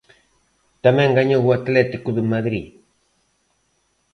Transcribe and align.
Tamén 0.85 1.15
gañou 1.17 1.41
o 1.45 1.55
Atlético 1.59 2.09
de 2.17 2.23
Madrid. 2.33 2.67